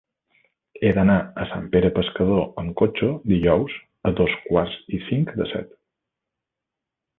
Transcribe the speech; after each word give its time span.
He 0.85 0.89
d'anar 0.97 1.17
a 1.41 1.45
Sant 1.49 1.67
Pere 1.75 1.91
Pescador 1.97 2.47
amb 2.63 2.73
cotxe 2.81 3.11
dijous 3.33 3.77
a 4.09 4.15
dos 4.23 4.35
quarts 4.49 4.81
i 4.99 5.03
cinc 5.11 5.33
de 5.43 5.51
set. 5.55 5.81